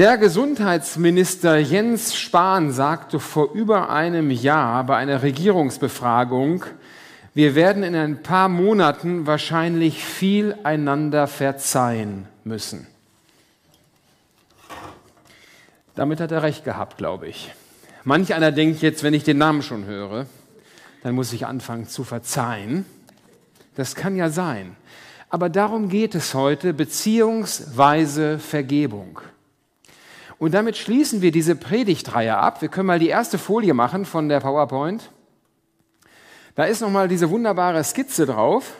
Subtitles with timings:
[0.00, 6.64] Der Gesundheitsminister Jens Spahn sagte vor über einem Jahr bei einer Regierungsbefragung,
[7.34, 12.86] wir werden in ein paar Monaten wahrscheinlich viel einander verzeihen müssen.
[15.94, 17.52] Damit hat er recht gehabt, glaube ich.
[18.02, 20.24] Manch einer denkt jetzt, wenn ich den Namen schon höre,
[21.02, 22.86] dann muss ich anfangen zu verzeihen.
[23.74, 24.76] Das kann ja sein.
[25.28, 29.20] Aber darum geht es heute, beziehungsweise Vergebung.
[30.40, 32.62] Und damit schließen wir diese Predigtreihe ab.
[32.62, 35.10] Wir können mal die erste Folie machen von der PowerPoint.
[36.54, 38.74] Da ist nochmal diese wunderbare Skizze drauf.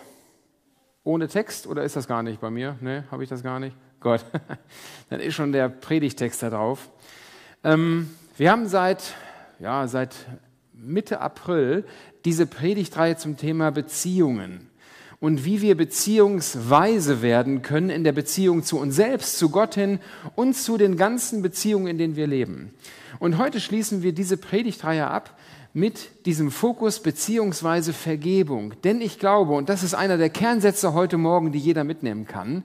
[1.04, 2.78] Ohne Text oder ist das gar nicht bei mir?
[2.80, 3.76] Ne, habe ich das gar nicht?
[4.00, 4.24] Gott,
[5.10, 6.88] dann ist schon der Predigtext da drauf.
[7.62, 9.14] Ähm, wir haben seit,
[9.58, 10.16] ja, seit
[10.72, 11.84] Mitte April
[12.24, 14.69] diese Predigtreihe zum Thema Beziehungen
[15.20, 20.00] und wie wir beziehungsweise werden können in der Beziehung zu uns selbst, zu Gott hin
[20.34, 22.74] und zu den ganzen Beziehungen, in denen wir leben.
[23.18, 25.38] Und heute schließen wir diese Predigtreihe ab
[25.72, 28.72] mit diesem Fokus beziehungsweise Vergebung.
[28.82, 32.64] Denn ich glaube, und das ist einer der Kernsätze heute Morgen, die jeder mitnehmen kann,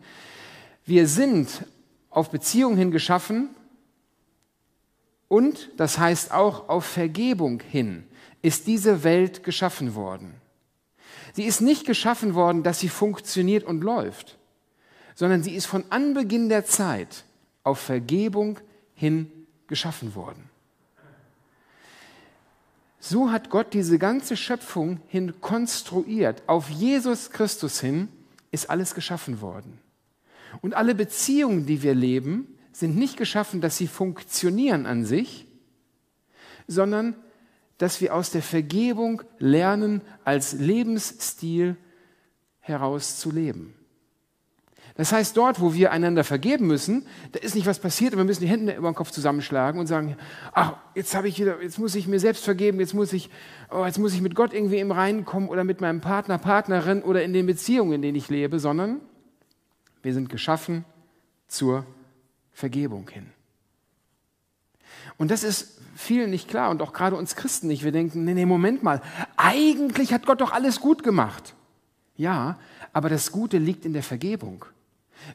[0.86, 1.66] wir sind
[2.09, 3.50] auf Beziehung hin geschaffen
[5.28, 8.06] und das heißt auch auf Vergebung hin
[8.42, 10.36] ist diese Welt geschaffen worden.
[11.36, 14.38] Sie ist nicht geschaffen worden, dass sie funktioniert und läuft,
[15.16, 17.25] sondern sie ist von Anbeginn der Zeit
[17.66, 18.58] auf Vergebung
[18.94, 19.30] hin
[19.67, 20.50] geschaffen worden.
[23.02, 26.41] So hat Gott diese ganze Schöpfung hin konstruiert.
[26.47, 28.08] Auf Jesus Christus hin
[28.52, 29.78] ist alles geschaffen worden.
[30.61, 35.47] Und alle Beziehungen, die wir leben, sind nicht geschaffen, dass sie funktionieren an sich,
[36.66, 37.13] sondern
[37.78, 41.76] dass wir aus der Vergebung lernen, als Lebensstil
[42.59, 43.76] heraus zu leben.
[44.98, 48.23] Das heißt, dort, wo wir einander vergeben müssen, da ist nicht was passiert und wir
[48.23, 50.16] müssen die Hände über den Kopf zusammenschlagen und sagen,
[50.53, 53.30] ach, jetzt habe ich wieder, jetzt muss ich mir selbst vergeben, jetzt muss ich,
[53.70, 57.03] oh, jetzt muss ich mit Gott irgendwie im Reinen kommen oder mit meinem Partner, Partnerin
[57.03, 59.02] oder in den Beziehungen, in denen ich lebe, sondern
[60.02, 60.85] wir sind geschaffen
[61.47, 61.85] zur
[62.53, 63.34] Vergebung hin.
[65.17, 67.83] Und das ist vielen nicht klar und auch gerade uns Christen nicht.
[67.83, 69.01] Wir denken, nee, nee, Moment mal,
[69.38, 71.56] eigentlich hat Gott doch alles gut gemacht.
[72.17, 72.57] Ja,
[72.94, 74.66] aber das Gute liegt in der Vergebung.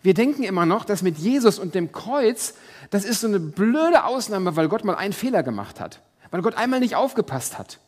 [0.03, 2.55] Wir denken immer noch, dass mit Jesus und dem Kreuz,
[2.91, 6.01] das ist so eine blöde Ausnahme, weil Gott mal einen Fehler gemacht hat,
[6.31, 7.81] weil Gott einmal nicht aufgepasst hat.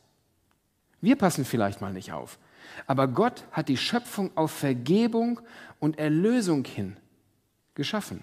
[1.00, 2.38] Wir passen vielleicht mal nicht auf.
[2.86, 5.40] Aber Gott hat die Schöpfung auf Vergebung
[5.78, 6.96] und Erlösung hin
[7.74, 8.22] geschaffen.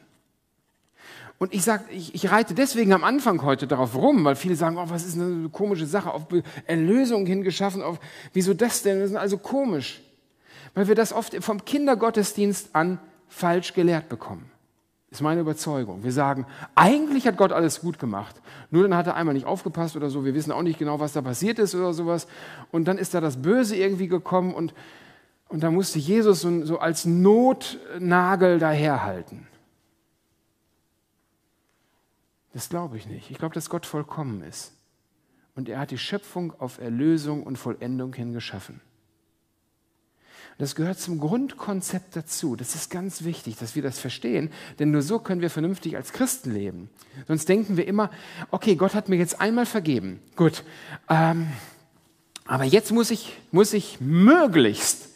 [1.40, 4.78] Und ich sage, ich, ich, reite deswegen am Anfang heute darauf rum, weil viele sagen,
[4.78, 6.28] oh, was ist eine komische Sache, auf
[6.66, 7.98] Erlösung hingeschaffen, auf,
[8.34, 9.00] wieso das denn?
[9.00, 10.02] Das ist also komisch.
[10.74, 14.52] Weil wir das oft vom Kindergottesdienst an falsch gelehrt bekommen.
[15.12, 16.04] Ist meine Überzeugung.
[16.04, 16.46] Wir sagen,
[16.76, 18.36] eigentlich hat Gott alles gut gemacht.
[18.70, 20.26] Nur dann hat er einmal nicht aufgepasst oder so.
[20.26, 22.28] Wir wissen auch nicht genau, was da passiert ist oder sowas.
[22.72, 24.74] Und dann ist da das Böse irgendwie gekommen und,
[25.48, 29.48] und da musste Jesus so, so als Notnagel daherhalten.
[32.60, 33.32] Das glaube ich nicht.
[33.32, 34.74] Ich glaube, dass Gott vollkommen ist.
[35.56, 38.82] Und er hat die Schöpfung auf Erlösung und Vollendung hin geschaffen.
[40.58, 42.58] Das gehört zum Grundkonzept dazu.
[42.58, 46.12] Das ist ganz wichtig, dass wir das verstehen, denn nur so können wir vernünftig als
[46.12, 46.90] Christen leben.
[47.30, 48.12] Sonst denken wir immer,
[48.52, 50.20] okay, Gott hat mir jetzt einmal vergeben.
[50.36, 50.66] Gut,
[51.10, 51.48] ähm,
[52.44, 55.08] aber jetzt muss ich, muss ich möglichst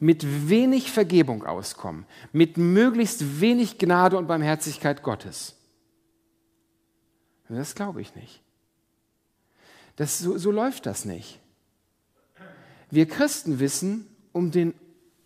[0.00, 5.54] mit wenig Vergebung auskommen, mit möglichst wenig Gnade und Barmherzigkeit Gottes.
[7.56, 8.40] Das glaube ich nicht.
[9.96, 11.40] Das, so, so läuft das nicht.
[12.90, 14.74] Wir Christen wissen um den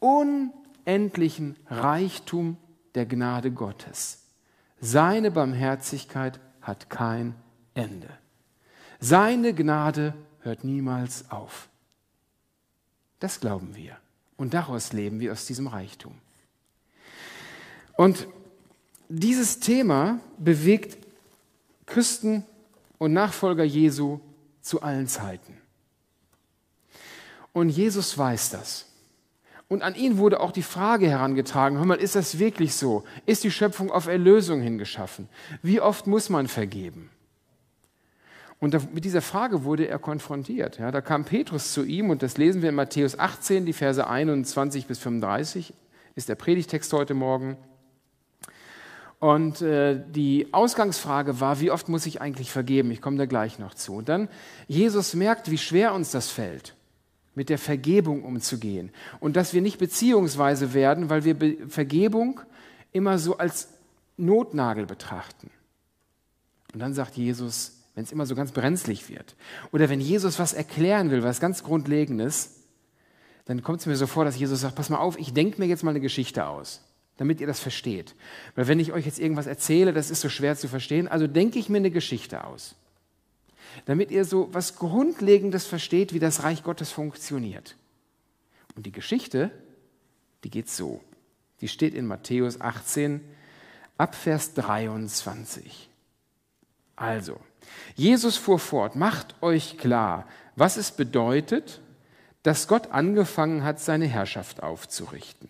[0.01, 2.57] unendlichen Reichtum
[2.95, 4.23] der Gnade Gottes.
[4.81, 7.35] Seine Barmherzigkeit hat kein
[7.75, 8.09] Ende.
[9.01, 11.69] Seine Gnade hört niemals auf.
[13.21, 13.97] Das glauben wir.
[14.37, 16.15] Und daraus leben wir aus diesem Reichtum.
[17.97, 18.27] Und
[19.09, 21.04] dieses Thema bewegt
[21.95, 22.45] Christen
[22.99, 24.19] und Nachfolger Jesu
[24.61, 25.57] zu allen Zeiten.
[27.53, 28.87] Und Jesus weiß das.
[29.69, 33.05] Und an ihn wurde auch die Frage herangetragen, hör mal, ist das wirklich so?
[33.27, 35.29] Ist die Schöpfung auf Erlösung hingeschaffen?
[35.63, 37.11] Wie oft muss man vergeben?
[38.59, 40.79] Und mit dieser Frage wurde er konfrontiert.
[40.79, 44.05] Ja, da kam Petrus zu ihm und das lesen wir in Matthäus 18, die Verse
[44.05, 45.73] 21 bis 35,
[46.17, 47.57] ist der Predigtext heute Morgen.
[49.25, 52.91] Und äh, die Ausgangsfrage war, wie oft muss ich eigentlich vergeben?
[52.91, 53.95] Ich komme da gleich noch zu.
[53.95, 54.29] Und dann,
[54.69, 56.75] Jesus merkt, wie schwer uns das fällt,
[57.35, 58.91] mit der Vergebung umzugehen.
[59.21, 62.43] Und dass wir nicht beziehungsweise werden, weil wir Vergebung
[62.93, 63.69] immer so als
[64.19, 65.49] Notnagel betrachten.
[66.75, 69.37] Und dann sagt Jesus, wenn es immer so ganz brenzlig wird,
[69.73, 72.61] oder wenn Jesus was erklären will, was ganz Grundlegendes,
[73.47, 75.67] dann kommt es mir so vor, dass Jesus sagt, pass mal auf, ich denke mir
[75.67, 76.83] jetzt mal eine Geschichte aus,
[77.17, 78.15] damit ihr das versteht.
[78.55, 81.59] Weil wenn ich euch jetzt irgendwas erzähle, das ist so schwer zu verstehen, also denke
[81.59, 82.75] ich mir eine Geschichte aus,
[83.87, 87.77] damit ihr so was Grundlegendes versteht, wie das Reich Gottes funktioniert.
[88.77, 89.51] Und die Geschichte,
[90.43, 91.01] die geht so.
[91.61, 93.21] Die steht in Matthäus 18
[93.97, 95.89] ab Vers 23.
[96.97, 97.41] Also,
[97.95, 101.81] Jesus fuhr fort, macht euch klar, was es bedeutet,
[102.43, 105.49] dass Gott angefangen hat, seine Herrschaft aufzurichten.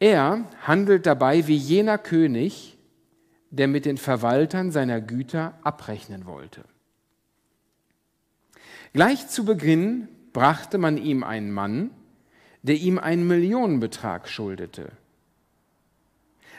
[0.00, 2.78] Er handelt dabei wie jener König,
[3.50, 6.64] der mit den Verwaltern seiner Güter abrechnen wollte.
[8.92, 11.90] Gleich zu Beginn brachte man ihm einen Mann,
[12.62, 14.92] der ihm einen Millionenbetrag schuldete.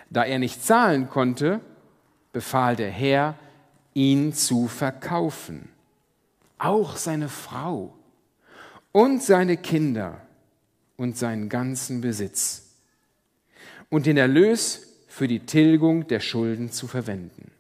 [0.09, 1.61] Da er nicht zahlen konnte,
[2.33, 3.35] befahl der Herr,
[3.93, 5.69] ihn zu verkaufen,
[6.57, 7.93] auch seine Frau
[8.91, 10.21] und seine Kinder
[10.97, 12.68] und seinen ganzen Besitz
[13.89, 17.51] und den Erlös für die Tilgung der Schulden zu verwenden.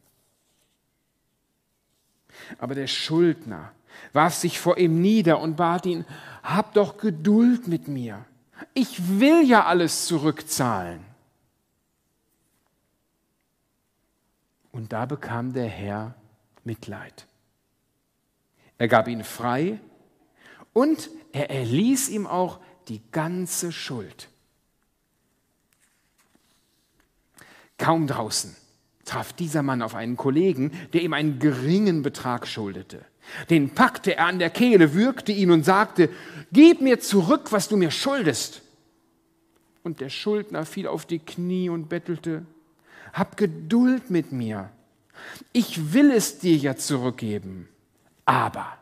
[2.57, 3.71] Aber der Schuldner
[4.13, 6.05] warf sich vor ihm nieder und bat ihn,
[6.43, 8.25] hab doch Geduld mit mir.
[8.73, 11.03] Ich will ja alles zurückzahlen.
[14.71, 16.15] Und da bekam der Herr
[16.63, 17.25] Mitleid.
[18.77, 19.79] Er gab ihn frei
[20.73, 24.29] und er erließ ihm auch die ganze Schuld.
[27.79, 28.55] Kaum draußen
[29.09, 33.01] traf dieser Mann auf einen Kollegen, der ihm einen geringen Betrag schuldete.
[33.49, 36.09] Den packte er an der Kehle, würgte ihn und sagte,
[36.51, 38.61] Gib mir zurück, was du mir schuldest.
[39.83, 42.45] Und der Schuldner fiel auf die Knie und bettelte,
[43.13, 44.69] Hab Geduld mit mir.
[45.53, 47.67] Ich will es dir ja zurückgeben.
[48.25, 48.77] Aber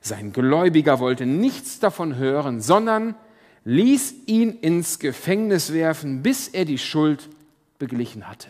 [0.00, 3.14] sein Gläubiger wollte nichts davon hören, sondern
[3.64, 7.30] ließ ihn ins Gefängnis werfen, bis er die Schuld
[7.78, 8.48] beglichen hatte.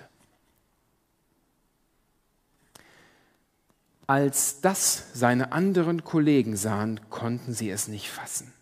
[4.06, 8.52] Als das seine anderen Kollegen sahen, konnten sie es nicht fassen.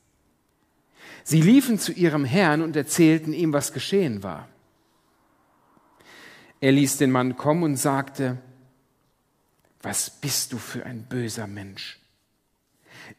[1.25, 4.49] Sie liefen zu ihrem Herrn und erzählten ihm, was geschehen war.
[6.61, 8.38] Er ließ den Mann kommen und sagte,
[9.82, 11.99] was bist du für ein böser Mensch?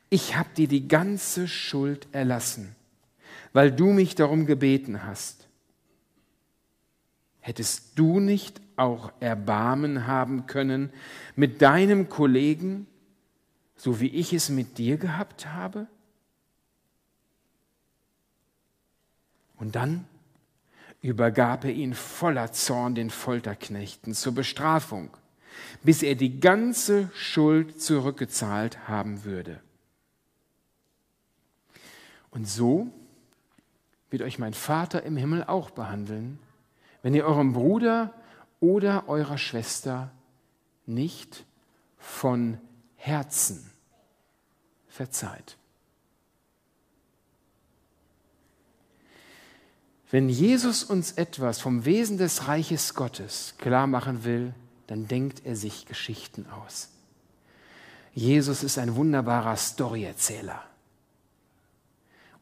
[0.09, 2.75] Ich habe dir die ganze Schuld erlassen,
[3.51, 5.42] weil du mich darum gebeten hast.
[7.45, 10.93] Hättest du nicht auch Erbarmen haben können
[11.35, 12.87] mit deinem Kollegen,
[13.75, 15.87] so wie ich es mit dir gehabt habe?
[19.57, 20.05] Und dann
[21.01, 25.09] übergab er ihn voller Zorn den Folterknechten zur Bestrafung,
[25.83, 29.59] bis er die ganze Schuld zurückgezahlt haben würde.
[32.31, 32.87] Und so
[34.09, 36.39] wird euch mein Vater im Himmel auch behandeln,
[37.03, 38.11] wenn ihr eurem Bruder
[38.59, 40.11] oder eurer Schwester
[40.87, 41.45] nicht
[41.99, 42.57] von
[42.95, 43.69] Herzen
[44.87, 45.57] verzeiht.
[50.09, 54.53] Wenn Jesus uns etwas vom Wesen des Reiches Gottes klar machen will,
[54.87, 56.89] dann denkt er sich Geschichten aus.
[58.13, 60.63] Jesus ist ein wunderbarer Storyerzähler.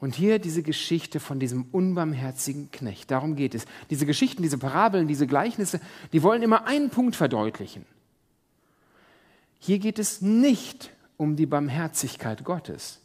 [0.01, 3.11] Und hier diese Geschichte von diesem unbarmherzigen Knecht.
[3.11, 3.65] Darum geht es.
[3.91, 5.79] Diese Geschichten, diese Parabeln, diese Gleichnisse,
[6.11, 7.85] die wollen immer einen Punkt verdeutlichen.
[9.59, 12.99] Hier geht es nicht um die Barmherzigkeit Gottes.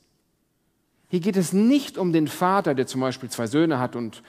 [1.10, 4.22] Hier geht es nicht um den Vater, der zum Beispiel zwei Söhne hat und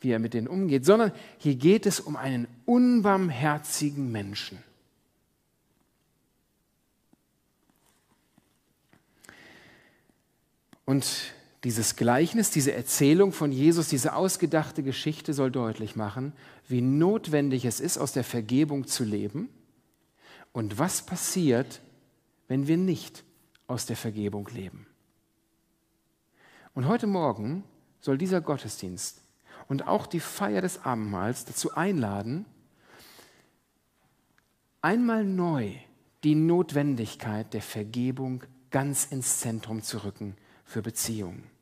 [0.00, 4.58] wie er mit denen umgeht, sondern hier geht es um einen unbarmherzigen Menschen.
[10.86, 16.34] Und dieses Gleichnis, diese Erzählung von Jesus, diese ausgedachte Geschichte soll deutlich machen,
[16.68, 19.48] wie notwendig es ist, aus der Vergebung zu leben
[20.52, 21.80] und was passiert,
[22.48, 23.24] wenn wir nicht
[23.66, 24.86] aus der Vergebung leben.
[26.74, 27.64] Und heute Morgen
[28.00, 29.22] soll dieser Gottesdienst
[29.66, 32.44] und auch die Feier des Abendmahls dazu einladen,
[34.82, 35.72] einmal neu
[36.24, 41.53] die Notwendigkeit der Vergebung ganz ins Zentrum zu rücken für Beziehungen.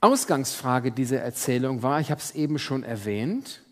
[0.00, 3.62] Ausgangsfrage dieser Erzählung war, ich habe es eben schon erwähnt,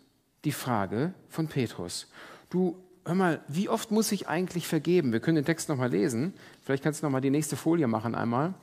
[0.43, 2.07] die Frage von Petrus.
[2.49, 5.13] Du, hör mal, wie oft muss ich eigentlich vergeben?
[5.13, 6.33] Wir können den Text nochmal lesen.
[6.63, 8.53] Vielleicht kannst du nochmal die nächste Folie machen einmal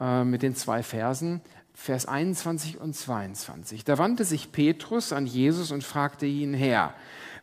[0.00, 1.40] äh, mit den zwei Versen.
[1.74, 3.84] Vers 21 und 22.
[3.84, 6.94] Da wandte sich Petrus an Jesus und fragte ihn, Herr,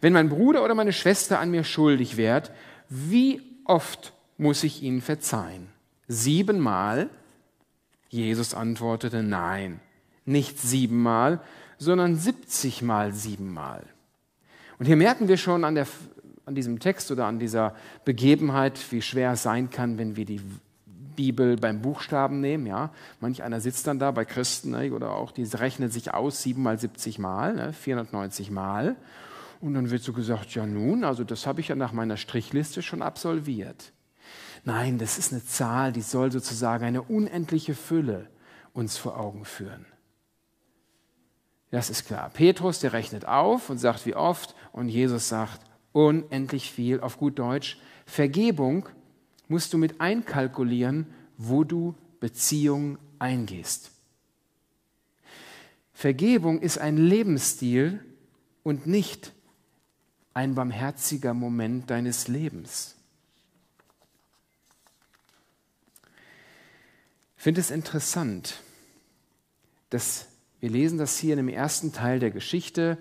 [0.02, 2.52] wenn mein Bruder oder meine Schwester an mir schuldig wird,
[2.90, 5.68] wie oft muss ich ihnen verzeihen?
[6.08, 7.10] Siebenmal?
[8.10, 9.80] Jesus antwortete, nein,
[10.26, 11.42] nicht siebenmal,
[11.78, 13.84] sondern siebzigmal siebenmal.
[14.80, 15.88] Und hier merken wir schon an, der,
[16.46, 17.76] an diesem Text oder an dieser
[18.06, 20.42] Begebenheit, wie schwer es sein kann, wenn wir die
[21.16, 22.66] Bibel beim Buchstaben nehmen.
[22.66, 22.92] Ja?
[23.20, 26.64] Manch einer sitzt dann da bei Christen ne, oder auch, die rechnen sich aus, sieben
[26.64, 28.96] mal 70 Mal, ne, 490 Mal.
[29.60, 32.82] Und dann wird so gesagt, ja nun, also das habe ich ja nach meiner Strichliste
[32.82, 33.92] schon absolviert.
[34.64, 38.30] Nein, das ist eine Zahl, die soll sozusagen eine unendliche Fülle
[38.74, 39.86] uns vor Augen führen.
[41.72, 42.30] Das ist klar.
[42.30, 44.56] Petrus, der rechnet auf und sagt, wie oft.
[44.72, 45.62] Und Jesus sagt,
[45.92, 47.78] unendlich viel, auf gut Deutsch.
[48.06, 48.90] Vergebung
[49.48, 53.92] musst du mit einkalkulieren, wo du Beziehungen eingehst.
[55.94, 58.04] Vergebung ist ein Lebensstil
[58.64, 59.34] und nicht
[60.34, 62.96] ein barmherziger Moment deines Lebens.
[67.40, 68.60] Ich finde es interessant,
[69.92, 70.28] dass
[70.60, 72.98] wir lesen das hier in dem ersten Teil der Geschichte.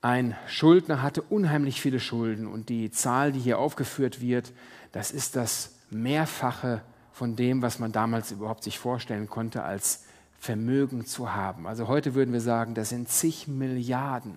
[0.00, 4.52] Ein Schuldner hatte unheimlich viele Schulden und die Zahl, die hier aufgeführt wird,
[4.90, 10.04] das ist das Mehrfache von dem, was man damals überhaupt sich vorstellen konnte, als
[10.40, 11.68] Vermögen zu haben.
[11.68, 14.34] Also heute würden wir sagen, das sind zig Milliarden,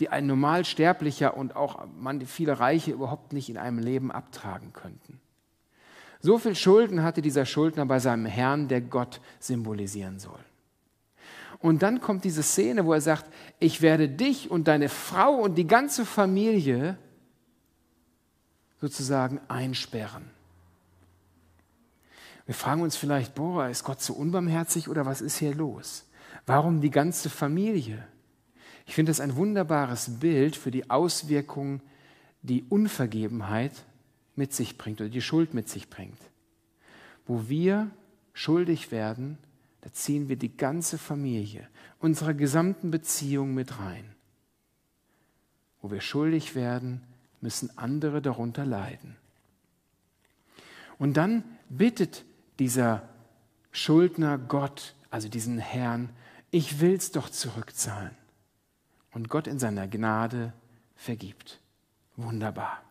[0.00, 1.86] die ein Normalsterblicher und auch
[2.24, 5.20] viele Reiche überhaupt nicht in einem Leben abtragen könnten.
[6.20, 10.40] So viel Schulden hatte dieser Schuldner bei seinem Herrn, der Gott symbolisieren soll.
[11.60, 15.56] Und dann kommt diese Szene, wo er sagt, ich werde dich und deine Frau und
[15.56, 16.96] die ganze Familie
[18.80, 20.30] sozusagen einsperren.
[22.46, 26.06] Wir fragen uns vielleicht, boah, ist Gott so unbarmherzig oder was ist hier los?
[26.46, 28.06] Warum die ganze Familie?
[28.86, 31.82] Ich finde das ein wunderbares Bild für die Auswirkungen,
[32.42, 33.72] die Unvergebenheit
[34.38, 36.18] mit sich bringt oder die Schuld mit sich bringt.
[37.26, 37.90] Wo wir
[38.32, 39.36] schuldig werden,
[39.82, 41.68] da ziehen wir die ganze Familie,
[41.98, 44.14] unsere gesamten Beziehungen mit rein.
[45.82, 47.02] Wo wir schuldig werden,
[47.40, 49.16] müssen andere darunter leiden.
[50.98, 52.24] Und dann bittet
[52.58, 53.08] dieser
[53.70, 56.10] Schuldner Gott, also diesen Herrn,
[56.50, 58.16] ich will's doch zurückzahlen.
[59.12, 60.52] Und Gott in seiner Gnade
[60.96, 61.60] vergibt.
[62.16, 62.87] Wunderbar.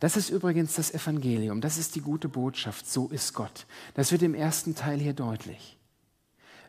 [0.00, 3.66] Das ist übrigens das Evangelium, das ist die gute Botschaft, so ist Gott.
[3.94, 5.78] Das wird im ersten Teil hier deutlich.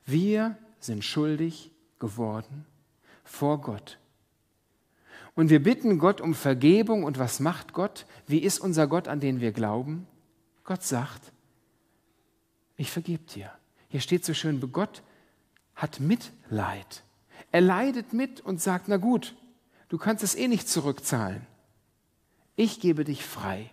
[0.05, 2.65] Wir sind schuldig geworden
[3.23, 3.99] vor Gott.
[5.35, 7.03] Und wir bitten Gott um Vergebung.
[7.03, 8.07] Und was macht Gott?
[8.25, 10.07] Wie ist unser Gott, an den wir glauben?
[10.63, 11.31] Gott sagt,
[12.75, 13.51] ich vergib dir.
[13.89, 15.03] Hier steht so schön, Gott
[15.75, 17.03] hat Mitleid.
[17.51, 19.35] Er leidet mit und sagt, na gut,
[19.89, 21.45] du kannst es eh nicht zurückzahlen.
[22.57, 23.69] Ich gebe dich frei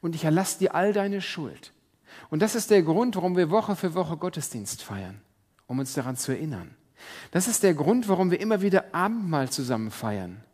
[0.00, 1.72] und ich erlasse dir all deine Schuld.
[2.30, 5.20] Und das ist der Grund, warum wir Woche für Woche Gottesdienst feiern,
[5.66, 6.76] um uns daran zu erinnern.
[7.30, 10.44] Das ist der Grund, warum wir immer wieder Abendmahl zusammen feiern,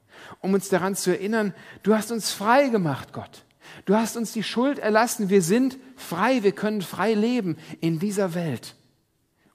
[0.41, 3.45] um uns daran zu erinnern, du hast uns frei gemacht, Gott.
[3.85, 5.29] Du hast uns die Schuld erlassen.
[5.29, 8.77] Wir sind frei, wir können frei leben in dieser Welt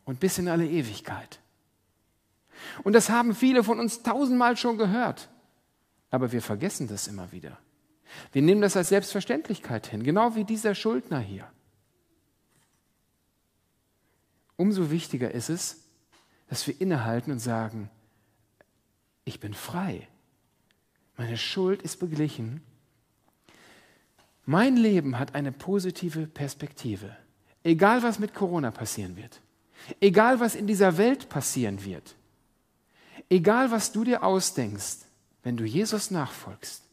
[0.03, 1.39] und bis in alle Ewigkeit.
[2.83, 5.29] Und das haben viele von uns tausendmal schon gehört,
[6.11, 7.57] aber wir vergessen das immer wieder.
[8.31, 11.49] Wir nehmen das als Selbstverständlichkeit hin, genau wie dieser Schuldner hier.
[14.55, 15.83] Umso wichtiger ist es,
[16.47, 17.89] dass wir innehalten und sagen,
[19.23, 20.07] ich bin frei.
[21.17, 22.61] Meine Schuld ist beglichen.
[24.45, 27.15] Mein Leben hat eine positive Perspektive.
[27.63, 29.41] Egal was mit Corona passieren wird.
[30.01, 32.15] Egal was in dieser Welt passieren wird.
[33.29, 35.05] Egal was du dir ausdenkst,
[35.43, 36.88] wenn du Jesus nachfolgst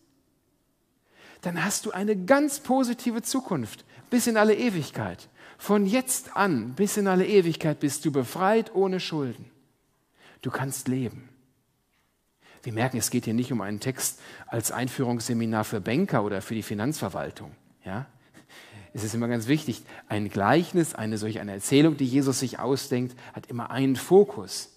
[1.47, 5.29] dann hast du eine ganz positive Zukunft bis in alle Ewigkeit.
[5.59, 9.49] Von jetzt an bis in alle Ewigkeit bist du befreit ohne Schulden.
[10.43, 11.29] Du kannst leben.
[12.65, 16.57] Wir merken, es geht hier nicht um einen Text als Einführungsseminar für Banker oder für
[16.57, 17.53] die Finanzverwaltung.
[17.85, 18.07] Ja?
[18.93, 23.17] Es ist immer ganz wichtig, ein Gleichnis, eine solche eine Erzählung, die Jesus sich ausdenkt,
[23.35, 24.73] hat immer einen Fokus.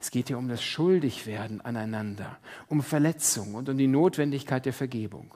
[0.00, 5.34] Es geht hier um das Schuldigwerden aneinander, um Verletzung und um die Notwendigkeit der Vergebung.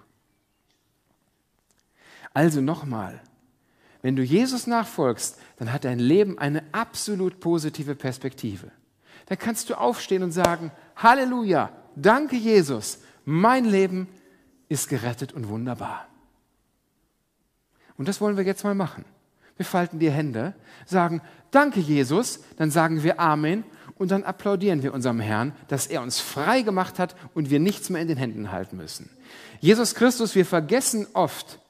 [2.34, 3.20] Also nochmal,
[4.00, 8.70] wenn du Jesus nachfolgst, dann hat dein Leben eine absolut positive Perspektive.
[9.26, 14.08] Dann kannst du aufstehen und sagen, Halleluja, danke Jesus, mein Leben
[14.68, 16.08] ist gerettet und wunderbar.
[17.96, 19.04] Und das wollen wir jetzt mal machen.
[19.56, 20.54] Wir falten die Hände,
[20.86, 21.20] sagen,
[21.50, 23.64] danke Jesus, dann sagen wir Amen
[23.96, 27.90] und dann applaudieren wir unserem Herrn, dass er uns frei gemacht hat und wir nichts
[27.90, 29.10] mehr in den Händen halten müssen.
[29.60, 31.60] Jesus Christus, wir vergessen oft,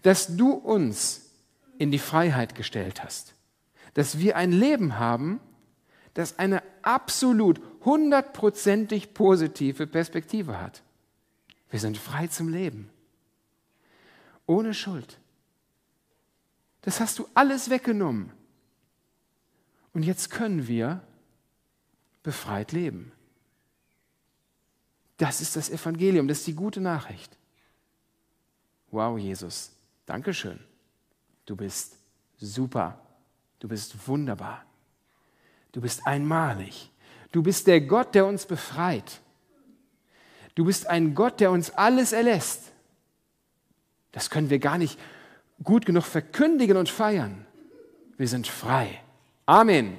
[0.00, 1.30] dass du uns
[1.78, 3.34] in die Freiheit gestellt hast,
[3.94, 5.40] dass wir ein Leben haben,
[6.14, 10.82] das eine absolut hundertprozentig positive Perspektive hat.
[11.70, 12.90] Wir sind frei zum Leben,
[14.46, 15.18] ohne Schuld.
[16.82, 18.32] Das hast du alles weggenommen.
[19.94, 21.02] Und jetzt können wir
[22.22, 23.12] befreit leben.
[25.16, 27.36] Das ist das Evangelium, das ist die gute Nachricht.
[28.90, 29.70] Wow, Jesus,
[30.06, 30.58] Dankeschön.
[31.46, 31.96] Du bist
[32.38, 32.98] super.
[33.58, 34.64] Du bist wunderbar.
[35.72, 36.90] Du bist einmalig.
[37.30, 39.20] Du bist der Gott, der uns befreit.
[40.54, 42.72] Du bist ein Gott, der uns alles erlässt.
[44.10, 44.98] Das können wir gar nicht
[45.62, 47.46] gut genug verkündigen und feiern.
[48.18, 49.00] Wir sind frei.
[49.46, 49.96] Amen.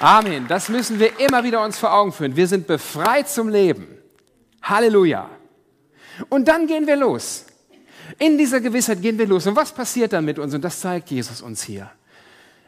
[0.00, 0.48] Amen.
[0.48, 2.34] Das müssen wir immer wieder uns vor Augen führen.
[2.34, 3.99] Wir sind befreit zum Leben.
[4.70, 5.28] Halleluja.
[6.28, 7.46] Und dann gehen wir los.
[8.18, 9.46] In dieser Gewissheit gehen wir los.
[9.46, 10.54] Und was passiert dann mit uns?
[10.54, 11.90] Und das zeigt Jesus uns hier.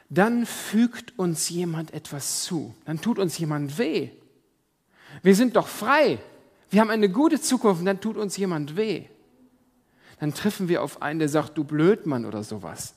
[0.09, 2.75] Dann fügt uns jemand etwas zu.
[2.85, 4.11] Dann tut uns jemand weh.
[5.23, 6.19] Wir sind doch frei.
[6.71, 7.81] Wir haben eine gute Zukunft.
[7.81, 9.07] Und dann tut uns jemand weh.
[10.21, 12.95] Dann treffen wir auf einen, der sagt, du Blödmann oder sowas.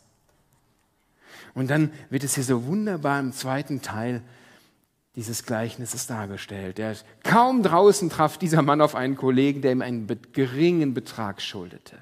[1.54, 4.22] Und dann wird es hier so wunderbar im zweiten Teil
[5.16, 6.78] dieses Gleichnisses dargestellt.
[6.78, 11.98] Der kaum draußen traf dieser Mann auf einen Kollegen, der ihm einen geringen Betrag schuldete.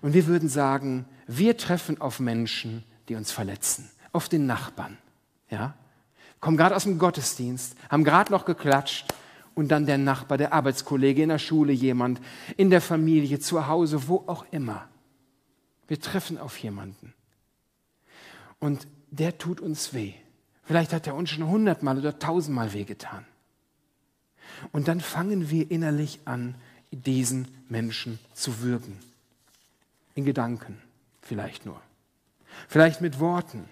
[0.00, 4.98] Und wir würden sagen, wir treffen auf Menschen, die uns verletzen, auf den Nachbarn.
[5.50, 5.74] Ja?
[6.40, 9.12] Kommen gerade aus dem Gottesdienst, haben gerade noch geklatscht
[9.54, 12.20] und dann der Nachbar, der Arbeitskollege in der Schule, jemand,
[12.56, 14.88] in der Familie, zu Hause, wo auch immer.
[15.88, 17.12] Wir treffen auf jemanden.
[18.58, 20.14] Und der tut uns weh.
[20.64, 23.24] Vielleicht hat er uns schon hundertmal oder tausendmal wehgetan.
[24.70, 26.54] Und dann fangen wir innerlich an,
[26.92, 28.98] diesen Menschen zu würgen.
[30.14, 30.80] In Gedanken
[31.22, 31.80] vielleicht nur.
[32.68, 33.68] Vielleicht mit Worten.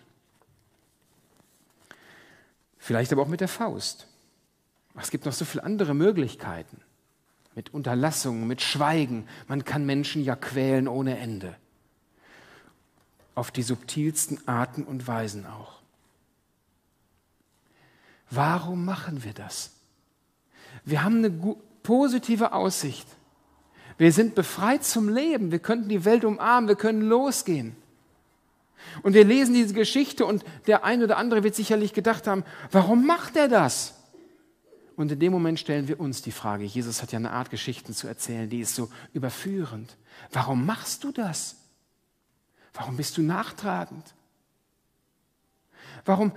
[2.79, 4.07] Vielleicht aber auch mit der Faust.
[4.97, 6.81] Es gibt noch so viele andere Möglichkeiten.
[7.55, 9.29] Mit Unterlassungen, mit Schweigen.
[9.49, 11.57] Man kann Menschen ja quälen ohne Ende.
[13.35, 15.80] Auf die subtilsten Arten und Weisen auch.
[18.31, 19.73] Warum machen wir das?
[20.85, 23.07] Wir haben eine positive Aussicht.
[23.99, 25.51] Wir sind befreit zum Leben.
[25.53, 26.69] Wir könnten die Welt umarmen.
[26.69, 27.77] Wir können losgehen.
[29.03, 33.07] Und wir lesen diese Geschichte und der eine oder andere wird sicherlich gedacht haben, warum
[33.07, 33.95] macht er das?
[34.97, 37.95] Und in dem Moment stellen wir uns die Frage, Jesus hat ja eine Art Geschichten
[37.95, 39.97] zu erzählen, die ist so überführend.
[40.33, 41.57] Warum machst du das?
[42.75, 44.15] Warum bist du nachtragend?
[46.05, 46.33] Warum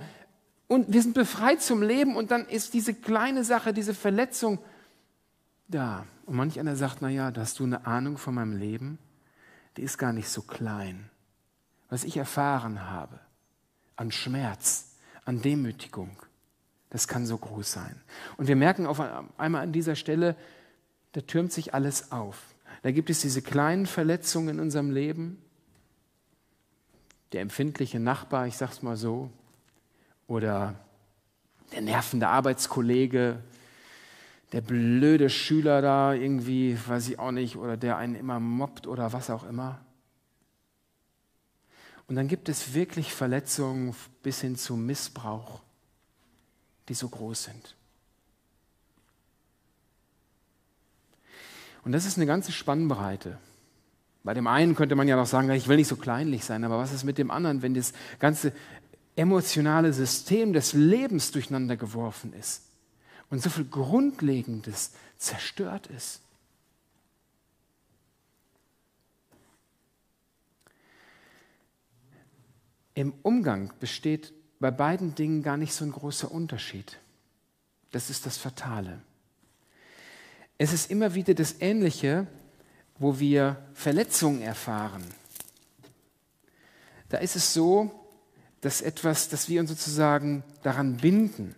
[0.66, 4.58] und wir sind befreit zum Leben und dann ist diese kleine Sache, diese Verletzung
[5.68, 6.06] da.
[6.26, 8.98] Und manch einer sagt, naja, da hast du eine Ahnung von meinem Leben,
[9.76, 11.10] die ist gar nicht so klein.
[11.90, 13.20] Was ich erfahren habe
[13.96, 16.16] an Schmerz, an Demütigung,
[16.90, 18.00] das kann so groß sein.
[18.36, 19.00] Und wir merken auf
[19.36, 20.36] einmal an dieser Stelle,
[21.12, 22.54] da türmt sich alles auf.
[22.82, 25.42] Da gibt es diese kleinen Verletzungen in unserem Leben.
[27.32, 29.30] Der empfindliche Nachbar, ich sag's mal so,
[30.26, 30.74] oder
[31.72, 33.42] der nervende Arbeitskollege,
[34.52, 39.12] der blöde Schüler da irgendwie, weiß ich auch nicht, oder der einen immer mobbt oder
[39.12, 39.80] was auch immer.
[42.06, 45.60] Und dann gibt es wirklich Verletzungen bis hin zu Missbrauch,
[46.88, 47.74] die so groß sind.
[51.84, 53.38] Und das ist eine ganze Spannbreite.
[54.22, 56.78] Bei dem einen könnte man ja noch sagen, ich will nicht so kleinlich sein, aber
[56.78, 58.52] was ist mit dem anderen, wenn das ganze
[59.16, 62.62] emotionale System des Lebens durcheinander geworfen ist
[63.30, 66.20] und so viel Grundlegendes zerstört ist.
[72.94, 76.98] Im Umgang besteht bei beiden Dingen gar nicht so ein großer Unterschied.
[77.90, 79.00] Das ist das Fatale.
[80.58, 82.28] Es ist immer wieder das Ähnliche,
[82.98, 85.04] wo wir Verletzungen erfahren.
[87.08, 88.03] Da ist es so,
[88.64, 91.54] dass etwas, dass wir uns sozusagen daran binden.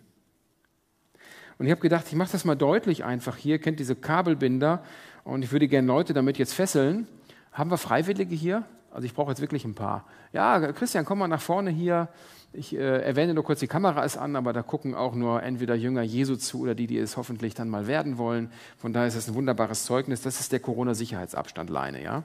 [1.57, 3.55] Und ich habe gedacht, ich mache das mal deutlich einfach hier.
[3.55, 4.83] Ihr kennt diese Kabelbinder
[5.23, 7.07] und ich würde gerne Leute damit jetzt fesseln.
[7.53, 8.65] Haben wir Freiwillige hier?
[8.91, 10.05] Also ich brauche jetzt wirklich ein paar.
[10.33, 12.09] Ja, Christian, komm mal nach vorne hier.
[12.51, 15.75] Ich äh, erwähne nur kurz, die Kamera ist an, aber da gucken auch nur entweder
[15.75, 18.51] Jünger Jesu zu oder die, die es hoffentlich dann mal werden wollen.
[18.77, 20.21] Von daher ist das ein wunderbares Zeugnis.
[20.21, 22.03] Das ist der Corona-Sicherheitsabstand, Leine.
[22.03, 22.23] Ja?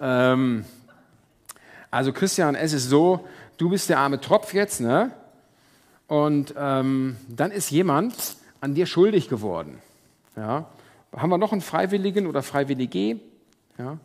[0.00, 0.64] Ähm,
[1.94, 3.24] also Christian, es ist so,
[3.56, 5.12] du bist der arme Tropf jetzt, ne?
[6.08, 9.78] Und ähm, dann ist jemand an dir schuldig geworden.
[10.36, 10.68] Ja?
[11.14, 13.20] Haben wir noch einen Freiwilligen oder Freiwillige?
[13.78, 13.98] Ja?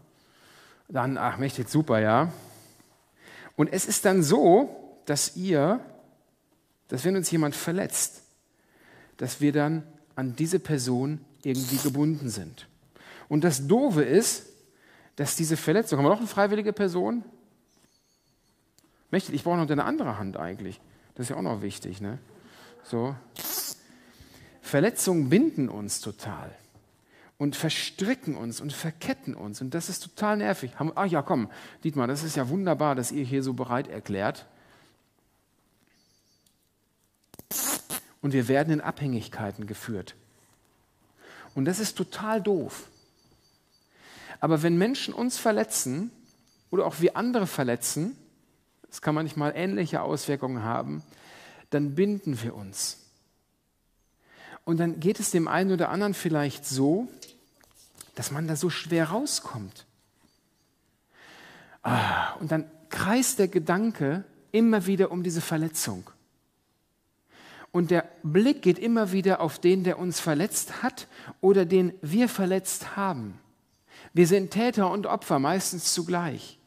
[0.88, 2.32] Dann, ach, mächtig, super, ja.
[3.56, 4.70] Und es ist dann so,
[5.06, 5.80] dass ihr,
[6.90, 8.22] dass wenn uns jemand verletzt,
[9.18, 9.82] dass wir dann
[10.16, 12.68] an diese Person irgendwie gebunden sind.
[13.30, 14.46] Und das Doofe ist,
[15.16, 17.24] dass diese Verletzung, haben wir noch eine freiwillige Person?
[19.12, 20.80] Mächtig, ich brauche noch eine andere Hand eigentlich.
[21.16, 22.20] Das ist ja auch noch wichtig, ne?
[22.84, 23.16] So.
[24.62, 26.56] Verletzungen binden uns total
[27.38, 29.62] und verstricken uns und verketten uns.
[29.62, 30.72] Und das ist total nervig.
[30.78, 31.50] Ach ja, komm,
[31.84, 34.46] Dietmar, das ist ja wunderbar, dass ihr hier so bereit erklärt.
[38.22, 40.16] Und wir werden in Abhängigkeiten geführt.
[41.56, 42.90] Und das ist total doof.
[44.40, 46.12] Aber wenn Menschen uns verletzen
[46.70, 48.16] oder auch wir andere verletzen,
[48.90, 51.04] das kann manchmal ähnliche Auswirkungen haben,
[51.70, 52.98] dann binden wir uns.
[54.66, 57.08] Und dann geht es dem einen oder anderen vielleicht so,
[58.16, 59.86] dass man da so schwer rauskommt.
[61.82, 66.10] Ah, und dann kreist der Gedanke immer wieder um diese Verletzung.
[67.72, 71.08] Und der Blick geht immer wieder auf den, der uns verletzt hat
[71.40, 73.40] oder den wir verletzt haben.
[74.14, 76.59] Wir sind Täter und Opfer meistens zugleich.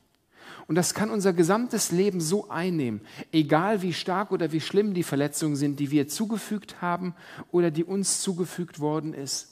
[0.73, 5.03] Und das kann unser gesamtes Leben so einnehmen, egal wie stark oder wie schlimm die
[5.03, 7.15] Verletzungen sind, die wir zugefügt haben
[7.51, 9.51] oder die uns zugefügt worden ist.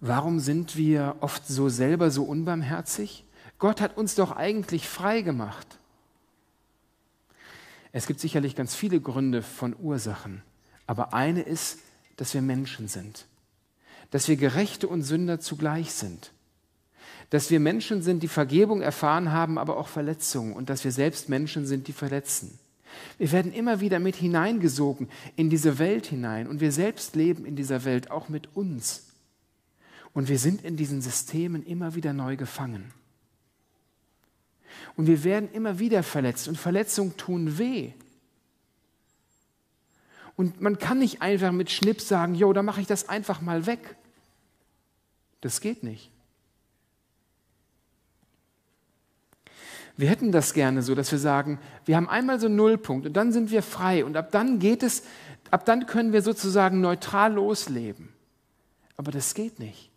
[0.00, 3.24] Warum sind wir oft so selber so unbarmherzig?
[3.60, 5.78] Gott hat uns doch eigentlich frei gemacht.
[7.92, 10.42] Es gibt sicherlich ganz viele Gründe von Ursachen,
[10.88, 11.78] aber eine ist,
[12.16, 13.26] dass wir Menschen sind,
[14.10, 16.32] dass wir Gerechte und Sünder zugleich sind,
[17.30, 21.28] dass wir Menschen sind, die Vergebung erfahren haben, aber auch Verletzungen und dass wir selbst
[21.28, 22.58] Menschen sind, die verletzen.
[23.18, 27.54] Wir werden immer wieder mit hineingesogen in diese Welt hinein und wir selbst leben in
[27.54, 29.06] dieser Welt, auch mit uns.
[30.12, 32.92] Und wir sind in diesen Systemen immer wieder neu gefangen.
[34.96, 37.92] Und wir werden immer wieder verletzt und Verletzungen tun weh.
[40.34, 43.66] Und man kann nicht einfach mit Schnipp sagen, jo, da mache ich das einfach mal
[43.66, 43.96] weg.
[45.42, 46.10] Das geht nicht.
[49.96, 53.14] Wir hätten das gerne so, dass wir sagen, wir haben einmal so einen Nullpunkt und
[53.14, 55.02] dann sind wir frei und ab dann geht es,
[55.50, 58.08] ab dann können wir sozusagen neutral losleben.
[58.96, 59.90] Aber das geht nicht.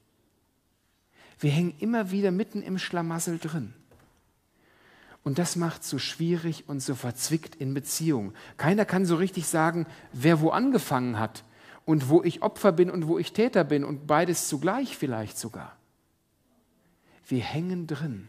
[1.39, 3.73] Wir hängen immer wieder mitten im Schlamassel drin.
[5.23, 8.33] Und das macht so schwierig und so verzwickt in Beziehungen.
[8.57, 11.43] Keiner kann so richtig sagen, wer wo angefangen hat
[11.85, 15.77] und wo ich Opfer bin und wo ich Täter bin und beides zugleich vielleicht sogar.
[17.27, 18.27] Wir hängen drin.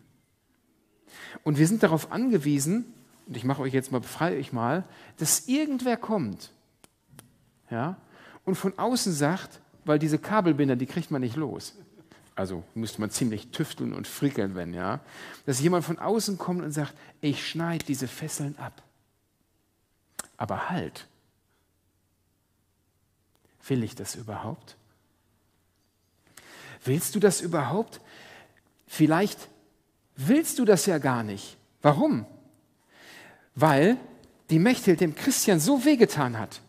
[1.43, 2.93] Und wir sind darauf angewiesen,
[3.27, 4.85] und ich mache euch jetzt mal, befreie euch mal,
[5.19, 6.51] dass irgendwer kommt,
[7.71, 7.97] ja,
[8.45, 11.75] und von außen sagt, weil diese Kabelbinder, die kriegt man nicht los.
[12.35, 15.01] Also müsste man ziemlich tüfteln und frickeln, wenn, ja.
[15.47, 18.83] Dass jemand von außen kommt und sagt, ich schneide diese Fesseln ab.
[20.37, 21.07] Aber halt.
[23.67, 24.77] Will ich das überhaupt?
[26.85, 28.01] Willst du das überhaupt?
[28.87, 29.49] Vielleicht
[30.17, 31.57] willst du das ja gar nicht.
[31.83, 32.27] Warum?
[33.55, 33.97] Weil
[34.51, 36.61] die Mechthild dem Christian so wehgetan hat.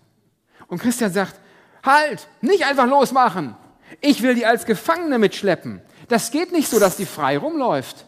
[0.68, 1.40] Und Christian sagt,
[1.84, 3.56] halt, nicht einfach losmachen.
[4.02, 5.82] Ich will die als Gefangene mitschleppen.
[6.08, 8.06] Das geht nicht so, dass die frei rumläuft.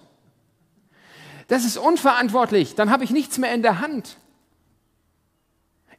[1.47, 2.75] Das ist unverantwortlich.
[2.75, 4.17] Dann habe ich nichts mehr in der Hand.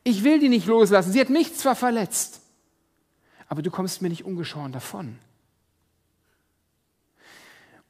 [0.05, 1.13] Ich will die nicht loslassen.
[1.13, 2.41] Sie hat mich zwar verletzt,
[3.49, 5.19] aber du kommst mir nicht ungeschoren davon.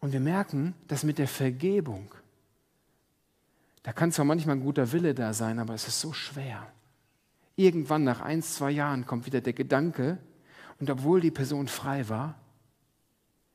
[0.00, 2.14] Und wir merken, dass mit der Vergebung,
[3.82, 6.66] da kann zwar manchmal ein guter Wille da sein, aber es ist so schwer.
[7.56, 10.18] Irgendwann nach ein, zwei Jahren kommt wieder der Gedanke,
[10.80, 12.36] und obwohl die Person frei war,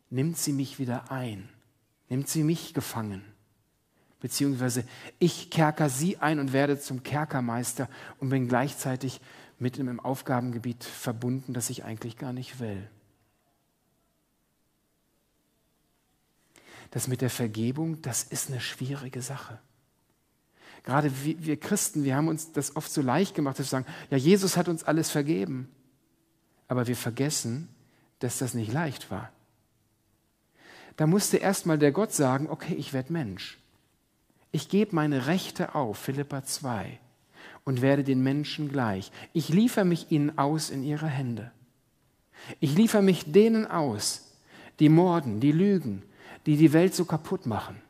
[0.10, 1.49] nimmt sie mich wieder ein,
[2.10, 3.23] nimmt sie mich gefangen.
[4.19, 4.86] Beziehungsweise
[5.19, 9.19] ich kerker sie ein und werde zum Kerkermeister und bin gleichzeitig
[9.60, 12.89] mit einem Aufgabengebiet verbunden, das ich eigentlich gar nicht will.
[16.93, 19.58] Das mit der Vergebung, das ist eine schwierige Sache.
[20.84, 24.17] Gerade wir Christen, wir haben uns das oft so leicht gemacht, dass wir sagen, ja,
[24.17, 25.71] Jesus hat uns alles vergeben.
[26.67, 27.67] Aber wir vergessen,
[28.19, 29.32] dass das nicht leicht war.
[30.95, 33.58] Da musste erstmal der Gott sagen, okay, ich werde Mensch.
[34.51, 36.99] Ich gebe meine Rechte auf, Philippa 2,
[37.63, 39.12] und werde den Menschen gleich.
[39.34, 41.49] Ich liefere mich ihnen aus in ihre Hände.
[42.60, 44.32] Ich liefere mich denen aus,
[44.79, 46.03] die morden, die lügen,
[46.45, 47.82] die die Welt so kaputt machen.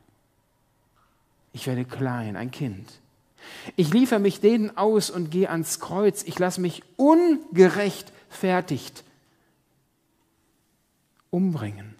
[1.52, 2.90] Ich werde klein, ein Kind.
[3.76, 6.24] Ich liefere mich denen aus und gehe ans Kreuz.
[6.24, 9.04] Ich lasse mich ungerechtfertigt
[11.30, 11.96] umbringen.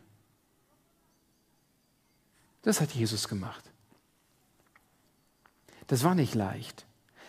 [2.62, 3.64] Das hat Jesus gemacht.
[5.88, 6.86] Das war nicht leicht.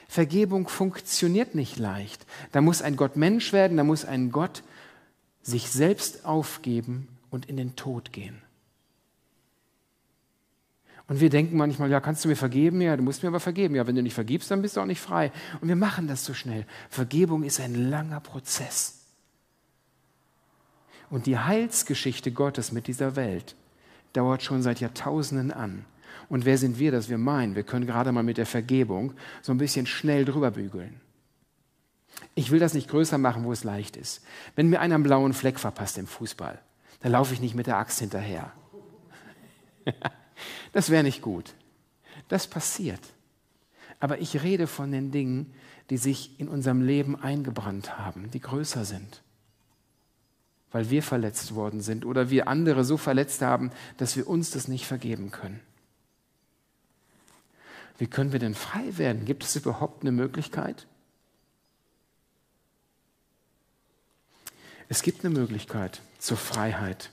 [0.06, 2.24] Vergebung funktioniert nicht leicht.
[2.52, 4.62] Da muss ein Gott Mensch werden, da muss ein Gott
[5.42, 8.43] sich selbst aufgeben und in den Tod gehen.
[11.06, 12.80] Und wir denken manchmal, ja, kannst du mir vergeben?
[12.80, 13.74] Ja, du musst mir aber vergeben.
[13.74, 15.32] Ja, wenn du nicht vergibst, dann bist du auch nicht frei.
[15.60, 16.66] Und wir machen das so schnell.
[16.88, 19.00] Vergebung ist ein langer Prozess.
[21.10, 23.54] Und die Heilsgeschichte Gottes mit dieser Welt
[24.14, 25.84] dauert schon seit Jahrtausenden an.
[26.30, 29.12] Und wer sind wir, dass wir meinen, wir können gerade mal mit der Vergebung
[29.42, 31.00] so ein bisschen schnell drüber bügeln?
[32.34, 34.24] Ich will das nicht größer machen, wo es leicht ist.
[34.56, 36.58] Wenn mir einer einen blauen Fleck verpasst im Fußball,
[37.00, 38.52] dann laufe ich nicht mit der Axt hinterher.
[40.72, 41.54] Das wäre nicht gut.
[42.28, 43.00] Das passiert.
[44.00, 45.54] Aber ich rede von den Dingen,
[45.90, 49.22] die sich in unserem Leben eingebrannt haben, die größer sind.
[50.72, 54.66] Weil wir verletzt worden sind oder wir andere so verletzt haben, dass wir uns das
[54.66, 55.60] nicht vergeben können.
[57.98, 59.24] Wie können wir denn frei werden?
[59.24, 60.86] Gibt es überhaupt eine Möglichkeit?
[64.88, 67.10] Es gibt eine Möglichkeit zur Freiheit.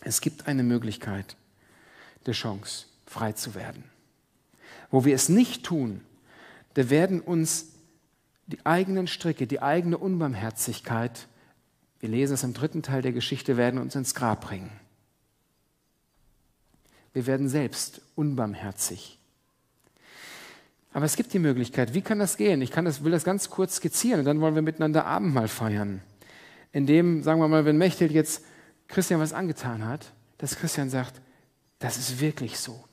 [0.00, 1.36] Es gibt eine Möglichkeit
[2.26, 3.84] der Chance, frei zu werden.
[4.90, 6.00] Wo wir es nicht tun,
[6.74, 7.70] da werden uns
[8.46, 11.28] die eigenen Stricke, die eigene Unbarmherzigkeit,
[12.00, 14.70] wir lesen es im dritten Teil der Geschichte, werden uns ins Grab bringen.
[17.12, 19.18] Wir werden selbst unbarmherzig.
[20.92, 22.62] Aber es gibt die Möglichkeit, wie kann das gehen?
[22.62, 26.02] Ich kann das, will das ganz kurz skizzieren und dann wollen wir miteinander Abendmahl feiern.
[26.72, 28.44] Indem, sagen wir mal, wenn Mechthild jetzt
[28.88, 31.20] Christian was angetan hat, dass Christian sagt,
[31.80, 32.84] das ist wirklich so.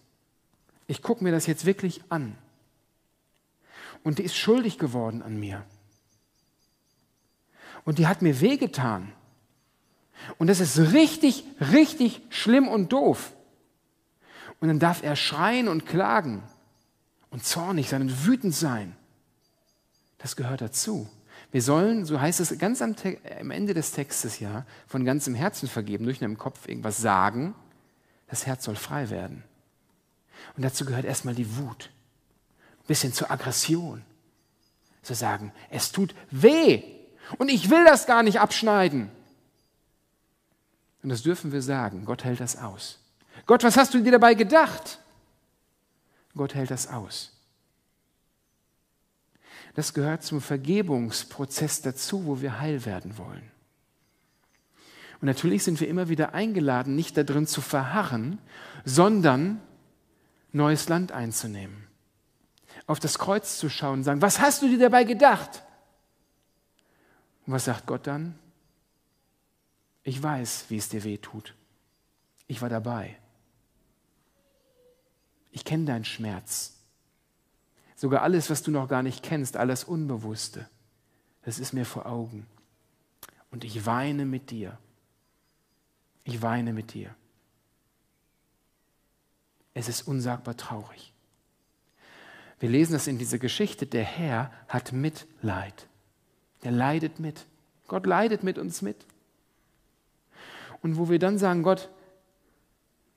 [0.88, 2.36] Ich gucke mir das jetzt wirklich an.
[4.04, 5.64] Und die ist schuldig geworden an mir.
[7.84, 9.12] Und die hat mir wehgetan.
[10.38, 13.34] Und das ist richtig, richtig schlimm und doof.
[14.60, 16.42] Und dann darf er schreien und klagen
[17.30, 18.96] und zornig sein und wütend sein.
[20.18, 21.10] Das gehört dazu.
[21.52, 22.96] Wir sollen, so heißt es ganz am,
[23.40, 27.54] am Ende des Textes ja, von ganzem Herzen vergeben, durch einem Kopf irgendwas sagen
[28.28, 29.44] das Herz soll frei werden.
[30.56, 31.90] Und dazu gehört erstmal die Wut,
[32.88, 34.04] bis hin zur Aggression.
[35.02, 36.84] Zu sagen, es tut weh
[37.38, 39.10] und ich will das gar nicht abschneiden.
[41.02, 42.04] Und das dürfen wir sagen.
[42.04, 43.00] Gott hält das aus.
[43.46, 45.00] Gott, was hast du dir dabei gedacht?
[46.36, 47.32] Gott hält das aus.
[49.76, 53.52] Das gehört zum Vergebungsprozess dazu, wo wir heil werden wollen.
[55.20, 58.40] Und natürlich sind wir immer wieder eingeladen, nicht darin zu verharren,
[58.86, 59.60] sondern
[60.52, 61.88] neues Land einzunehmen.
[62.86, 65.64] Auf das Kreuz zu schauen und sagen, was hast du dir dabei gedacht?
[67.46, 68.38] Und was sagt Gott dann?
[70.04, 71.54] Ich weiß, wie es dir weh tut.
[72.48, 73.18] Ich war dabei.
[75.52, 76.76] Ich kenne deinen Schmerz.
[77.96, 80.70] Sogar alles, was du noch gar nicht kennst, alles Unbewusste,
[81.44, 82.46] das ist mir vor Augen.
[83.50, 84.78] Und ich weine mit dir.
[86.28, 87.16] Ich weine mit dir.
[89.74, 91.14] Es ist unsagbar traurig.
[92.60, 93.86] Wir lesen das in dieser Geschichte.
[93.86, 95.88] Der Herr hat Mitleid.
[96.64, 97.46] Er leidet mit.
[97.88, 98.98] Gott leidet mit uns mit.
[100.82, 101.90] Und wo wir dann sagen, Gott,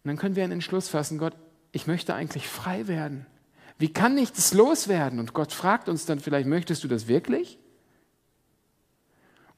[0.05, 1.37] dann können wir einen Entschluss fassen, Gott,
[1.73, 3.27] ich möchte eigentlich frei werden.
[3.77, 5.19] Wie kann ich das loswerden?
[5.19, 7.59] Und Gott fragt uns dann vielleicht, möchtest du das wirklich?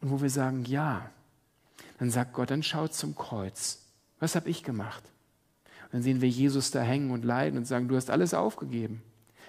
[0.01, 1.11] Und wo wir sagen, ja,
[2.03, 3.87] dann sagt Gott, dann schaut zum Kreuz.
[4.19, 5.05] Was habe ich gemacht?
[5.85, 9.05] Und dann sehen wir Jesus da hängen und leiden und sagen, du hast alles aufgegeben.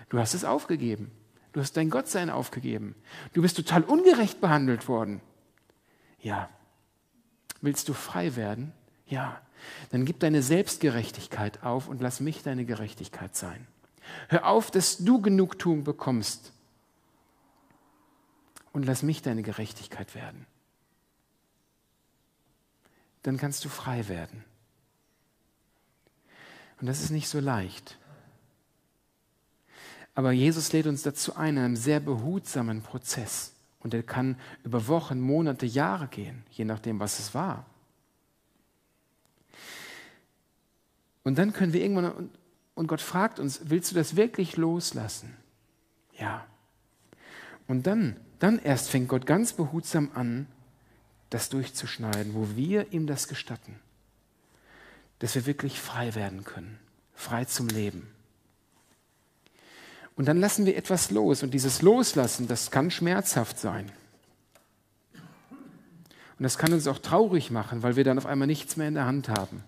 [0.09, 1.09] Du hast es aufgegeben.
[1.51, 2.93] Du hast dein Gottsein aufgegeben.
[3.33, 5.19] Du bist total ungerecht behandelt worden.
[6.19, 6.47] Ja.
[7.61, 8.71] Willst du frei werden?
[9.07, 9.41] Ja.
[9.89, 13.65] Dann gib deine Selbstgerechtigkeit auf und lass mich deine Gerechtigkeit sein.
[14.27, 16.53] Hör auf, dass du Genugtuung bekommst
[18.73, 20.45] und lass mich deine Gerechtigkeit werden
[23.23, 24.43] dann kannst du frei werden.
[26.79, 27.97] Und das ist nicht so leicht.
[30.15, 33.53] Aber Jesus lädt uns dazu ein, in einem sehr behutsamen Prozess.
[33.79, 37.65] Und der kann über Wochen, Monate, Jahre gehen, je nachdem, was es war.
[41.23, 42.29] Und dann können wir irgendwann,
[42.75, 45.35] und Gott fragt uns, willst du das wirklich loslassen?
[46.17, 46.45] Ja.
[47.67, 50.47] Und dann, dann erst fängt Gott ganz behutsam an,
[51.33, 53.79] das durchzuschneiden, wo wir ihm das gestatten.
[55.19, 56.79] Dass wir wirklich frei werden können,
[57.15, 58.07] frei zum Leben.
[60.15, 61.41] Und dann lassen wir etwas los.
[61.41, 63.91] Und dieses Loslassen, das kann schmerzhaft sein.
[66.37, 68.93] Und das kann uns auch traurig machen, weil wir dann auf einmal nichts mehr in
[68.93, 69.63] der Hand haben.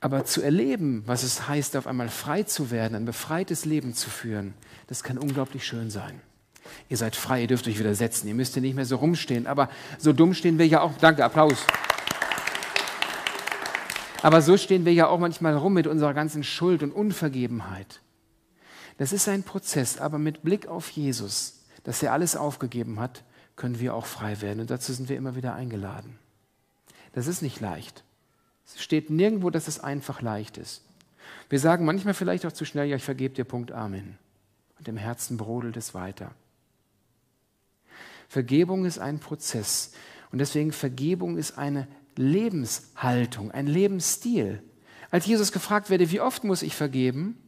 [0.00, 4.10] Aber zu erleben, was es heißt, auf einmal frei zu werden, ein befreites Leben zu
[4.10, 4.54] führen,
[4.88, 6.20] das kann unglaublich schön sein.
[6.88, 9.46] Ihr seid frei, ihr dürft euch wieder setzen, ihr müsst hier nicht mehr so rumstehen.
[9.46, 10.92] Aber so dumm stehen wir ja auch.
[10.98, 11.64] Danke, Applaus.
[14.22, 18.00] Aber so stehen wir ja auch manchmal rum mit unserer ganzen Schuld und Unvergebenheit.
[18.96, 23.22] Das ist ein Prozess, aber mit Blick auf Jesus, dass er alles aufgegeben hat,
[23.54, 24.60] können wir auch frei werden.
[24.60, 26.18] Und dazu sind wir immer wieder eingeladen.
[27.12, 28.02] Das ist nicht leicht.
[28.66, 30.82] Es steht nirgendwo, dass es einfach leicht ist.
[31.48, 34.18] Wir sagen manchmal vielleicht auch zu schnell, ja, ich vergebe dir, Punkt, Amen.
[34.78, 36.32] Und im Herzen brodelt es weiter.
[38.28, 39.92] Vergebung ist ein Prozess.
[40.30, 44.62] Und deswegen Vergebung ist eine Lebenshaltung, ein Lebensstil.
[45.10, 47.38] Als Jesus gefragt werde, wie oft muss ich vergeben,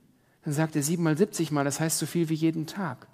[0.45, 3.07] dann sagt er siebenmal, siebzigmal, das heißt so viel wie jeden Tag.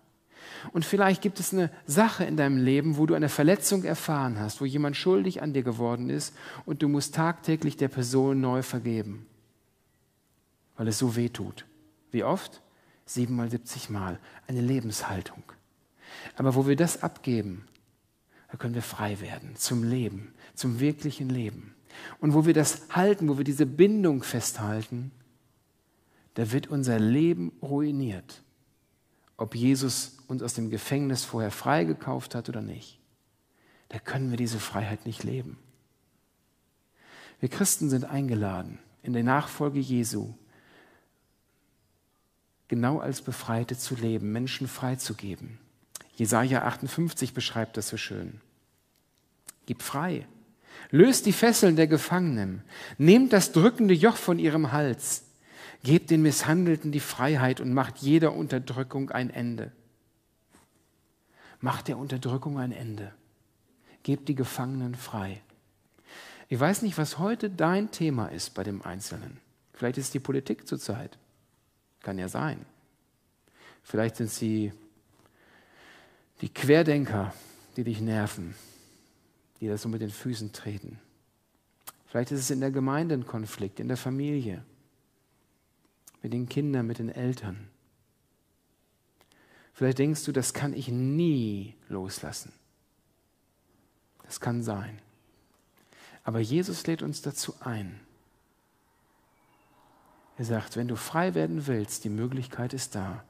[0.72, 4.60] Und vielleicht gibt es eine Sache in deinem Leben, wo du eine Verletzung erfahren hast,
[4.60, 9.26] wo jemand schuldig an dir geworden ist und du musst tagtäglich der Person neu vergeben,
[10.76, 11.66] weil es so weh tut.
[12.10, 12.62] Wie oft?
[13.04, 14.18] Siebenmal, siebzigmal.
[14.46, 15.42] Eine Lebenshaltung.
[16.34, 17.66] Aber wo wir das abgeben,
[18.50, 21.74] da können wir frei werden zum Leben, zum wirklichen Leben.
[22.20, 25.12] Und wo wir das halten, wo wir diese Bindung festhalten,
[26.34, 28.42] da wird unser Leben ruiniert.
[29.36, 32.98] Ob Jesus uns aus dem Gefängnis vorher freigekauft hat oder nicht,
[33.88, 35.58] da können wir diese Freiheit nicht leben.
[37.40, 40.34] Wir Christen sind eingeladen, in der Nachfolge Jesu
[42.68, 45.58] genau als Befreite zu leben, Menschen freizugeben.
[46.16, 48.40] Jesaja 58 beschreibt das so schön.
[49.66, 50.26] Gib frei.
[50.90, 52.62] Löst die Fesseln der Gefangenen.
[52.98, 55.24] Nehmt das drückende Joch von ihrem Hals.
[55.82, 59.72] Gebt den Misshandelten die Freiheit und macht jeder Unterdrückung ein Ende.
[61.60, 63.12] Macht der Unterdrückung ein Ende.
[64.02, 65.42] Gebt die Gefangenen frei.
[66.48, 69.38] Ich weiß nicht, was heute dein Thema ist bei dem Einzelnen.
[69.72, 71.18] Vielleicht ist die Politik zurzeit.
[72.02, 72.64] Kann ja sein.
[73.82, 74.72] Vielleicht sind sie
[76.40, 77.32] die Querdenker,
[77.76, 78.54] die dich nerven,
[79.60, 80.98] die das so mit den Füßen treten.
[82.06, 84.64] Vielleicht ist es in der Gemeinde ein Konflikt, in der Familie,
[86.22, 87.68] mit den Kindern, mit den Eltern.
[89.72, 92.52] Vielleicht denkst du, das kann ich nie loslassen.
[94.22, 94.98] Das kann sein.
[96.24, 98.00] Aber Jesus lädt uns dazu ein.
[100.38, 103.24] Er sagt, wenn du frei werden willst, die Möglichkeit ist da.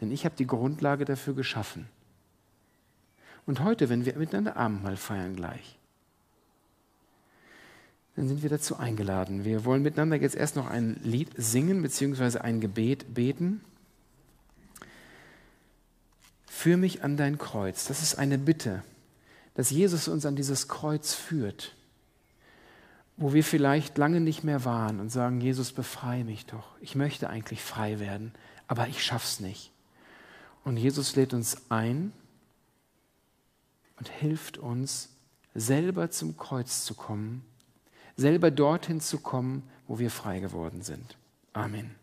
[0.00, 1.88] Denn ich habe die Grundlage dafür geschaffen.
[3.46, 5.78] Und heute, wenn wir miteinander Abendmahl feiern gleich,
[8.16, 9.44] dann sind wir dazu eingeladen.
[9.44, 13.60] Wir wollen miteinander jetzt erst noch ein Lied singen, beziehungsweise ein Gebet beten.
[16.46, 17.86] Führ mich an dein Kreuz.
[17.86, 18.84] Das ist eine Bitte,
[19.54, 21.74] dass Jesus uns an dieses Kreuz führt,
[23.16, 26.68] wo wir vielleicht lange nicht mehr waren und sagen, Jesus, befreie mich doch.
[26.80, 28.32] Ich möchte eigentlich frei werden,
[28.68, 29.73] aber ich schaff's nicht.
[30.64, 32.12] Und Jesus lädt uns ein
[33.98, 35.10] und hilft uns,
[35.54, 37.44] selber zum Kreuz zu kommen,
[38.16, 41.16] selber dorthin zu kommen, wo wir frei geworden sind.
[41.52, 41.94] Amen.